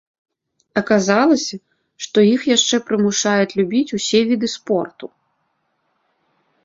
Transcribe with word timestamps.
Аказалася, 0.79 1.57
што 2.07 2.17
іх 2.35 2.41
яшчэ 2.55 2.75
прымушаюць 2.87 3.55
любіць 3.59 3.93
усе 3.99 4.19
віды 4.31 4.47
спорту. 4.57 5.05